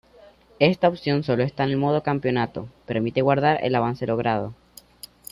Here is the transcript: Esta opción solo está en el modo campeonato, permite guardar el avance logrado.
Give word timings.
Esta 0.57 0.87
opción 0.89 1.21
solo 1.21 1.43
está 1.43 1.63
en 1.63 1.69
el 1.69 1.77
modo 1.77 2.01
campeonato, 2.01 2.67
permite 2.87 3.21
guardar 3.21 3.59
el 3.61 3.75
avance 3.75 4.07
logrado. 4.07 4.55